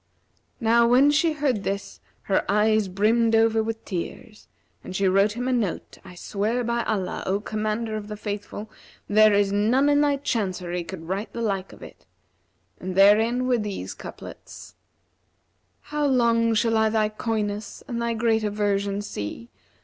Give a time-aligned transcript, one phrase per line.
[0.59, 4.47] Now when she heard this her eyes brimmed over with tears
[4.83, 8.71] and she wrote him a note, I swear by Allah, O Commander of the Faithful,
[9.07, 12.07] there is none in thy Chancery could write the like of it;
[12.79, 14.73] and therein were these couplets,
[15.81, 19.51] 'How long shall I thy coyness and thy great aversion see?